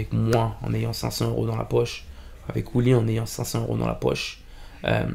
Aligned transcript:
avec 0.00 0.14
moi 0.14 0.56
en 0.62 0.72
ayant 0.72 0.94
500 0.94 1.28
euros 1.28 1.46
dans 1.46 1.56
la 1.56 1.64
poche, 1.64 2.06
avec 2.48 2.74
Ouli 2.74 2.94
en 2.94 3.06
ayant 3.06 3.26
500 3.26 3.62
euros 3.62 3.76
dans 3.76 3.86
la 3.86 3.94
poche. 3.94 4.40
Euh, 4.84 5.06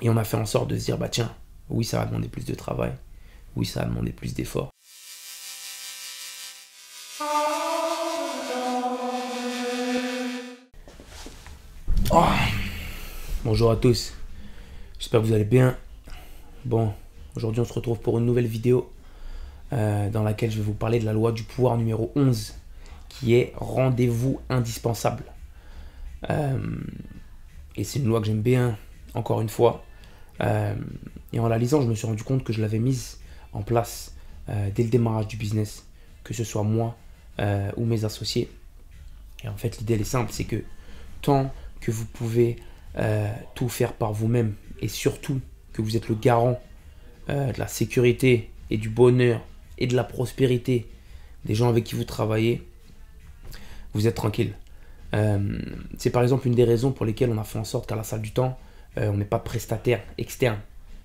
et 0.00 0.08
on 0.08 0.16
a 0.16 0.24
fait 0.24 0.38
en 0.38 0.46
sorte 0.46 0.68
de 0.68 0.78
se 0.78 0.86
dire, 0.86 0.96
bah 0.96 1.10
tiens, 1.10 1.30
oui, 1.68 1.84
ça 1.84 1.98
va 1.98 2.06
demander 2.06 2.28
plus 2.28 2.46
de 2.46 2.54
travail, 2.54 2.92
oui, 3.54 3.66
ça 3.66 3.80
va 3.80 3.86
demander 3.86 4.12
plus 4.12 4.32
d'efforts. 4.32 4.70
Oh. 12.10 12.24
Bonjour 13.44 13.70
à 13.70 13.76
tous, 13.76 14.14
j'espère 14.98 15.20
que 15.20 15.26
vous 15.26 15.32
allez 15.34 15.44
bien. 15.44 15.76
Bon, 16.64 16.94
aujourd'hui 17.36 17.60
on 17.60 17.64
se 17.66 17.72
retrouve 17.74 17.98
pour 18.00 18.18
une 18.18 18.24
nouvelle 18.24 18.46
vidéo 18.46 18.90
euh, 19.74 20.08
dans 20.08 20.22
laquelle 20.22 20.50
je 20.50 20.56
vais 20.56 20.62
vous 20.62 20.72
parler 20.72 20.98
de 20.98 21.04
la 21.04 21.12
loi 21.12 21.32
du 21.32 21.42
pouvoir 21.42 21.76
numéro 21.76 22.10
11 22.16 22.54
qui 23.12 23.34
est 23.34 23.52
rendez-vous 23.56 24.40
indispensable. 24.48 25.24
Euh, 26.30 26.58
et 27.76 27.84
c'est 27.84 27.98
une 27.98 28.06
loi 28.06 28.20
que 28.20 28.26
j'aime 28.26 28.42
bien, 28.42 28.78
encore 29.14 29.40
une 29.40 29.48
fois. 29.48 29.84
Euh, 30.40 30.74
et 31.32 31.40
en 31.40 31.48
la 31.48 31.58
lisant, 31.58 31.82
je 31.82 31.88
me 31.88 31.94
suis 31.94 32.06
rendu 32.06 32.22
compte 32.22 32.42
que 32.42 32.52
je 32.52 32.60
l'avais 32.60 32.78
mise 32.78 33.18
en 33.52 33.62
place 33.62 34.14
dès 34.74 34.82
le 34.82 34.90
démarrage 34.90 35.28
du 35.28 35.36
business, 35.36 35.86
que 36.24 36.34
ce 36.34 36.42
soit 36.42 36.64
moi 36.64 36.96
ou 37.76 37.84
mes 37.84 38.04
associés. 38.04 38.50
Et 39.44 39.48
en 39.48 39.56
fait, 39.56 39.78
l'idée 39.78 39.94
est 39.94 40.04
simple, 40.04 40.30
c'est 40.32 40.44
que 40.44 40.62
tant 41.22 41.50
que 41.80 41.90
vous 41.90 42.04
pouvez 42.04 42.56
tout 43.54 43.68
faire 43.68 43.92
par 43.92 44.12
vous-même 44.12 44.54
et 44.80 44.88
surtout 44.88 45.40
que 45.72 45.80
vous 45.80 45.96
êtes 45.96 46.08
le 46.08 46.16
garant 46.16 46.60
de 47.28 47.58
la 47.58 47.68
sécurité 47.68 48.50
et 48.68 48.78
du 48.78 48.88
bonheur 48.88 49.40
et 49.78 49.86
de 49.86 49.94
la 49.94 50.04
prospérité 50.04 50.90
des 51.44 51.54
gens 51.54 51.68
avec 51.68 51.84
qui 51.84 51.94
vous 51.94 52.04
travaillez, 52.04 52.62
vous 53.94 54.06
êtes 54.06 54.14
tranquille. 54.14 54.54
Euh, 55.14 55.58
c'est 55.98 56.10
par 56.10 56.22
exemple 56.22 56.46
une 56.46 56.54
des 56.54 56.64
raisons 56.64 56.90
pour 56.90 57.04
lesquelles 57.04 57.30
on 57.30 57.38
a 57.38 57.44
fait 57.44 57.58
en 57.58 57.64
sorte 57.64 57.88
qu'à 57.88 57.96
la 57.96 58.04
salle 58.04 58.22
du 58.22 58.32
temps, 58.32 58.58
euh, 58.98 59.10
on 59.10 59.16
n'est 59.16 59.24
pas 59.24 59.38
prestataire 59.38 60.02
externe. 60.18 60.58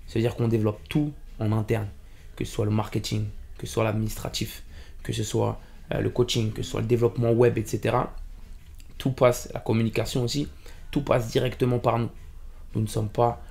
C'est-à-dire 0.06 0.36
qu'on 0.36 0.48
développe 0.48 0.80
tout 0.88 1.12
en 1.38 1.52
interne, 1.52 1.88
que 2.36 2.44
ce 2.44 2.52
soit 2.52 2.64
le 2.64 2.70
marketing, 2.70 3.26
que 3.58 3.66
ce 3.66 3.74
soit 3.74 3.84
l'administratif, 3.84 4.62
que 5.02 5.12
ce 5.12 5.22
soit 5.22 5.60
euh, 5.92 6.00
le 6.00 6.10
coaching, 6.10 6.52
que 6.52 6.62
ce 6.62 6.70
soit 6.70 6.80
le 6.80 6.86
développement 6.86 7.32
web, 7.32 7.58
etc. 7.58 7.96
Tout 8.96 9.12
passe, 9.12 9.50
la 9.52 9.60
communication 9.60 10.22
aussi, 10.22 10.48
tout 10.90 11.02
passe 11.02 11.28
directement 11.28 11.78
par 11.78 11.98
nous. 11.98 12.10
Nous 12.74 12.82
ne 12.82 12.86
sommes 12.86 13.08
pas, 13.08 13.42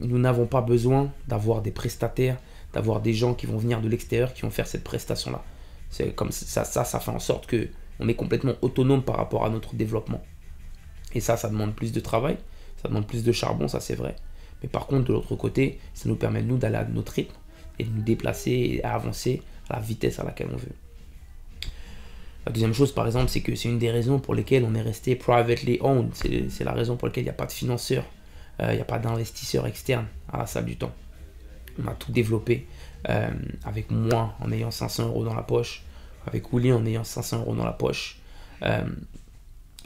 nous 0.00 0.18
n'avons 0.18 0.46
pas 0.46 0.60
besoin 0.60 1.12
d'avoir 1.26 1.60
des 1.60 1.72
prestataires, 1.72 2.38
d'avoir 2.72 3.00
des 3.00 3.12
gens 3.12 3.34
qui 3.34 3.46
vont 3.46 3.58
venir 3.58 3.80
de 3.80 3.88
l'extérieur 3.88 4.32
qui 4.32 4.42
vont 4.42 4.50
faire 4.50 4.66
cette 4.66 4.84
prestation-là. 4.84 5.42
C'est 5.90 6.14
comme 6.14 6.30
ça, 6.30 6.64
ça, 6.64 6.84
ça 6.84 7.00
fait 7.00 7.10
en 7.10 7.18
sorte 7.18 7.46
que 7.46 7.68
on 8.00 8.08
est 8.08 8.14
complètement 8.14 8.54
autonome 8.62 9.02
par 9.02 9.16
rapport 9.16 9.44
à 9.44 9.50
notre 9.50 9.74
développement. 9.74 10.22
Et 11.14 11.20
ça, 11.20 11.36
ça 11.36 11.48
demande 11.48 11.74
plus 11.74 11.92
de 11.92 12.00
travail, 12.00 12.36
ça 12.82 12.88
demande 12.88 13.06
plus 13.06 13.24
de 13.24 13.32
charbon, 13.32 13.68
ça 13.68 13.80
c'est 13.80 13.94
vrai. 13.94 14.16
Mais 14.62 14.68
par 14.68 14.86
contre, 14.86 15.08
de 15.08 15.12
l'autre 15.12 15.36
côté, 15.36 15.78
ça 15.94 16.08
nous 16.08 16.16
permet 16.16 16.42
nous 16.42 16.58
d'aller 16.58 16.76
à 16.76 16.84
notre 16.84 17.12
rythme 17.12 17.34
et 17.78 17.84
de 17.84 17.90
nous 17.90 18.02
déplacer 18.02 18.50
et 18.50 18.84
avancer 18.84 19.42
à 19.70 19.76
la 19.76 19.80
vitesse 19.80 20.18
à 20.18 20.24
laquelle 20.24 20.48
on 20.52 20.56
veut. 20.56 20.74
La 22.46 22.52
deuxième 22.52 22.74
chose, 22.74 22.92
par 22.92 23.06
exemple, 23.06 23.28
c'est 23.28 23.40
que 23.40 23.54
c'est 23.54 23.68
une 23.68 23.78
des 23.78 23.90
raisons 23.90 24.18
pour 24.18 24.34
lesquelles 24.34 24.64
on 24.64 24.74
est 24.74 24.82
resté 24.82 25.16
privately 25.16 25.78
owned. 25.80 26.12
C'est 26.14 26.64
la 26.64 26.72
raison 26.72 26.96
pour 26.96 27.08
laquelle 27.08 27.22
il 27.22 27.26
n'y 27.26 27.30
a 27.30 27.34
pas 27.34 27.46
de 27.46 27.52
financeur, 27.52 28.04
euh, 28.60 28.72
il 28.72 28.76
n'y 28.76 28.80
a 28.82 28.86
pas 28.86 28.98
d'investisseur 28.98 29.66
externe 29.66 30.06
à 30.32 30.38
la 30.38 30.46
salle 30.46 30.64
du 30.64 30.76
temps 30.76 30.92
on 31.82 31.88
a 31.88 31.94
tout 31.94 32.12
développé 32.12 32.66
euh, 33.08 33.30
avec 33.64 33.90
moi 33.90 34.34
en 34.40 34.50
ayant 34.52 34.70
500 34.70 35.08
euros 35.08 35.24
dans 35.24 35.34
la 35.34 35.42
poche, 35.42 35.82
avec 36.28 36.52
Ouli 36.52 36.72
en 36.72 36.84
ayant 36.86 37.04
500 37.04 37.40
euros 37.40 37.54
dans 37.54 37.64
la 37.64 37.72
poche. 37.72 38.20
Euh, 38.62 38.88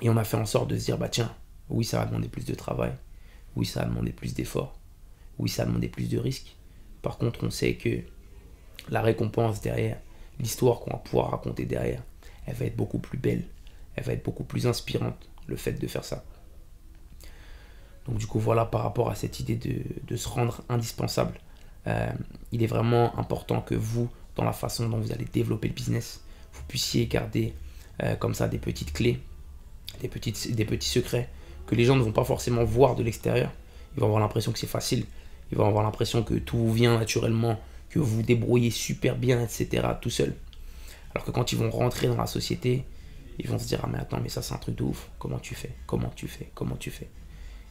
et 0.01 0.11
on 0.11 0.17
a 0.17 0.25
fait 0.25 0.37
en 0.37 0.47
sorte 0.47 0.69
de 0.69 0.77
se 0.77 0.85
dire, 0.85 0.99
bah 0.99 1.09
tiens, 1.09 1.35
oui, 1.69 1.85
ça 1.85 1.99
va 1.99 2.07
demander 2.07 2.29
plus 2.29 2.45
de 2.45 2.55
travail, 2.55 2.93
oui, 3.57 3.67
ça 3.67 3.81
va 3.81 3.87
demander 3.87 4.13
plus 4.13 4.35
d'efforts, 4.35 4.79
oui, 5.39 5.49
ça 5.49 5.63
va 5.63 5.69
demander 5.69 5.89
plus 5.89 6.09
de 6.09 6.19
risques. 6.19 6.57
Par 7.03 7.19
contre, 7.19 7.45
on 7.45 7.51
sait 7.51 7.75
que 7.75 8.01
la 8.89 9.01
récompense 9.01 9.61
derrière, 9.61 9.99
l'histoire 10.41 10.81
qu'on 10.81 10.91
va 10.91 10.99
pouvoir 10.99 11.31
raconter 11.31 11.65
derrière, 11.65 12.03
elle 12.47 12.55
va 12.55 12.67
être 12.67 12.77
beaucoup 12.77 12.99
plus 12.99 13.19
belle, 13.19 13.45
elle 13.95 14.05
va 14.05 14.13
être 14.13 14.25
beaucoup 14.25 14.45
plus 14.45 14.67
inspirante, 14.67 15.29
le 15.47 15.57
fait 15.57 15.73
de 15.73 15.87
faire 15.87 16.05
ça. 16.05 16.25
Donc 18.07 18.19
du 18.19 18.27
coup, 18.27 18.41
voilà 18.41 18.65
par 18.65 18.83
rapport 18.83 19.11
à 19.11 19.15
cette 19.15 19.39
idée 19.39 19.57
de, 19.57 19.83
de 20.07 20.17
se 20.17 20.29
rendre 20.29 20.63
indispensable 20.69 21.39
euh, 21.87 22.11
il 22.53 22.63
est 22.63 22.67
vraiment 22.67 23.19
important 23.19 23.61
que 23.61 23.75
vous, 23.75 24.09
dans 24.37 24.45
la 24.45 24.53
façon 24.53 24.89
dont 24.89 24.99
vous 24.99 25.13
allez 25.13 25.25
développer 25.25 25.69
le 25.69 25.75
business, 25.75 26.23
vous 26.53 26.63
puissiez 26.69 27.07
garder 27.07 27.55
euh, 28.03 28.17
comme 28.17 28.35
ça 28.35 28.49
des 28.49 28.59
petites 28.59 28.93
clés, 28.93 29.21
des, 30.01 30.09
petites, 30.09 30.55
des 30.55 30.65
petits 30.65 30.89
secrets 30.89 31.29
que 31.67 31.75
les 31.75 31.85
gens 31.85 31.97
ne 31.97 32.03
vont 32.03 32.13
pas 32.13 32.25
forcément 32.25 32.65
voir 32.65 32.95
de 32.97 33.03
l'extérieur. 33.03 33.51
Ils 33.95 34.01
vont 34.01 34.07
avoir 34.07 34.21
l'impression 34.21 34.53
que 34.53 34.59
c'est 34.59 34.67
facile. 34.67 35.07
Ils 35.51 35.59
vont 35.59 35.67
avoir 35.67 35.85
l'impression 35.85 36.23
que 36.23 36.35
tout 36.35 36.71
vient 36.73 36.99
naturellement, 36.99 37.61
que 37.91 37.99
vous 37.99 38.17
vous 38.17 38.23
débrouillez 38.23 38.71
super 38.71 39.17
bien, 39.17 39.43
etc. 39.43 39.87
tout 40.01 40.11
seul. 40.11 40.35
Alors 41.15 41.25
que 41.25 41.31
quand 41.31 41.53
ils 41.53 41.59
vont 41.59 41.71
rentrer 41.71 42.09
dans 42.09 42.17
la 42.17 42.27
société, 42.27 42.85
ils 43.39 43.49
vont 43.49 43.59
se 43.59 43.67
dire 43.67 43.81
Ah, 43.83 43.89
mais 43.91 43.99
attends, 43.99 44.21
mais 44.23 44.29
ça 44.29 44.43
c'est 44.43 44.55
un 44.55 44.59
truc 44.59 44.77
de 44.77 44.83
ouf. 44.83 45.09
Comment 45.19 45.39
tu 45.39 45.55
fais? 45.55 45.71
Comment 45.87 46.11
tu 46.15 46.27
fais? 46.27 46.49
Comment 46.55 46.77
tu 46.77 46.91
fais? 46.91 47.09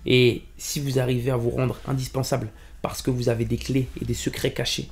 Et 0.05 0.43
si 0.57 0.79
vous 0.79 0.99
arrivez 0.99 1.31
à 1.31 1.37
vous 1.37 1.49
rendre 1.49 1.79
indispensable 1.87 2.51
parce 2.81 3.01
que 3.01 3.11
vous 3.11 3.29
avez 3.29 3.45
des 3.45 3.57
clés 3.57 3.87
et 4.01 4.05
des 4.05 4.13
secrets 4.13 4.53
cachés. 4.53 4.89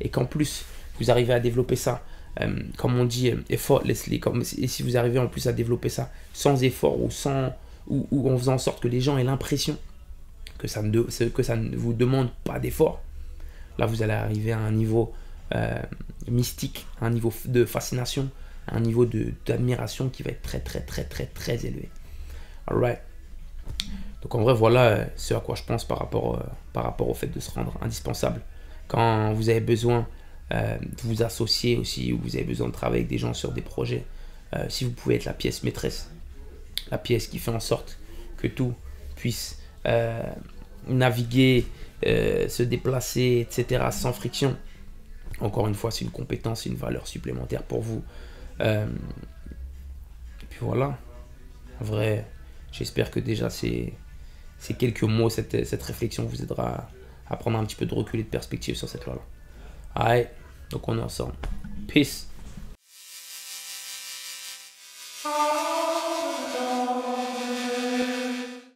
Et 0.00 0.08
qu'en 0.08 0.24
plus, 0.24 0.64
vous 0.98 1.10
arrivez 1.10 1.32
à 1.32 1.40
développer 1.40 1.76
ça, 1.76 2.04
euh, 2.40 2.60
comme 2.76 2.98
on 2.98 3.04
dit, 3.04 3.30
euh, 3.30 3.42
effortlessly. 3.48 4.20
Comme, 4.20 4.42
et 4.58 4.66
si 4.66 4.82
vous 4.82 4.96
arrivez 4.96 5.18
en 5.18 5.26
plus 5.26 5.46
à 5.46 5.52
développer 5.52 5.88
ça 5.88 6.10
sans 6.32 6.62
effort 6.62 7.00
ou, 7.02 7.10
sans, 7.10 7.52
ou, 7.88 8.30
en 8.30 8.38
faisant 8.38 8.54
en 8.54 8.58
sorte 8.58 8.80
que 8.82 8.88
les 8.88 9.00
gens 9.00 9.18
aient 9.18 9.24
l'impression 9.24 9.76
que 10.58 10.68
ça, 10.68 10.82
ne, 10.82 11.02
que 11.28 11.42
ça 11.42 11.56
ne 11.56 11.76
vous 11.76 11.92
demande 11.92 12.30
pas 12.44 12.58
d'effort, 12.58 13.02
là 13.78 13.86
vous 13.86 14.02
allez 14.02 14.12
arriver 14.12 14.52
à 14.52 14.58
un 14.58 14.70
niveau 14.70 15.12
euh, 15.54 15.80
mystique, 16.28 16.86
un 17.00 17.10
niveau 17.10 17.32
de 17.46 17.64
fascination, 17.64 18.28
un 18.68 18.80
niveau 18.80 19.06
d'admiration 19.46 20.08
qui 20.10 20.22
va 20.22 20.30
être 20.30 20.42
très 20.42 20.60
très 20.60 20.80
très 20.80 21.04
très 21.04 21.26
très 21.26 21.66
élevé. 21.66 21.88
Alright. 22.66 23.00
Donc 24.22 24.34
en 24.34 24.42
vrai, 24.42 24.52
voilà 24.52 25.06
ce 25.16 25.32
à 25.32 25.40
quoi 25.40 25.56
je 25.56 25.62
pense 25.62 25.84
par 25.84 25.98
rapport, 25.98 26.44
par 26.74 26.84
rapport 26.84 27.08
au 27.08 27.14
fait 27.14 27.28
de 27.28 27.40
se 27.40 27.50
rendre 27.50 27.74
indispensable. 27.80 28.42
Quand 28.86 29.32
vous 29.32 29.48
avez 29.48 29.60
besoin 29.60 30.06
euh, 30.52 30.78
vous 31.02 31.22
associer 31.22 31.76
aussi, 31.76 32.12
ou 32.12 32.18
vous 32.18 32.36
avez 32.36 32.44
besoin 32.44 32.68
de 32.68 32.72
travailler 32.72 33.00
avec 33.00 33.10
des 33.10 33.18
gens 33.18 33.34
sur 33.34 33.52
des 33.52 33.62
projets, 33.62 34.04
si 34.68 34.82
vous 34.82 34.90
pouvez 34.90 35.14
être 35.14 35.26
la 35.26 35.32
pièce 35.32 35.62
maîtresse, 35.62 36.10
la 36.90 36.98
pièce 36.98 37.28
qui 37.28 37.38
fait 37.38 37.52
en 37.52 37.60
sorte 37.60 38.00
que 38.36 38.48
tout 38.48 38.74
puisse 39.14 39.60
naviguer, 40.88 41.66
se 42.02 42.62
déplacer, 42.64 43.46
etc., 43.48 43.84
sans 43.92 44.12
friction, 44.12 44.56
encore 45.38 45.68
une 45.68 45.76
fois, 45.76 45.92
c'est 45.92 46.04
une 46.04 46.10
compétence, 46.10 46.66
une 46.66 46.74
valeur 46.74 47.06
supplémentaire 47.06 47.62
pour 47.62 47.80
vous. 47.80 48.02
et 48.58 48.86
puis 50.48 50.58
voilà. 50.62 50.98
En 51.80 51.84
vrai, 51.84 52.26
j'espère 52.72 53.12
que 53.12 53.20
déjà 53.20 53.50
ces 53.50 53.94
quelques 54.78 55.02
mots, 55.02 55.30
cette, 55.30 55.64
cette 55.64 55.82
réflexion 55.82 56.24
vous 56.24 56.42
aidera 56.42 56.88
à, 57.28 57.36
prendre 57.36 57.58
un 57.58 57.64
petit 57.64 57.76
peu 57.76 57.86
de 57.86 57.94
recul 57.94 58.20
et 58.20 58.24
de 58.24 58.28
perspective 58.28 58.76
sur 58.76 58.88
cette 58.88 59.06
loi-là. 59.06 59.22
Allez, 59.94 60.26
donc 60.70 60.88
on 60.88 60.98
est 60.98 61.02
ensemble. 61.02 61.34
Peace. 61.88 62.29